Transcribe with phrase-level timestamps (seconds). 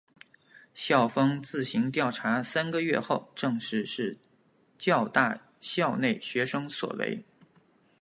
[0.73, 4.17] 校方自行调查三个月后证实是
[4.75, 7.23] 教大校内学生所为。